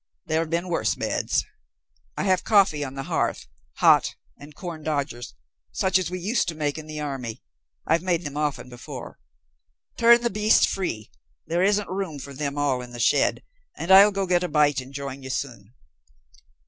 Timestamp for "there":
0.25-0.39, 11.45-11.61